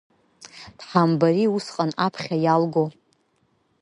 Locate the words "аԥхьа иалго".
2.05-2.85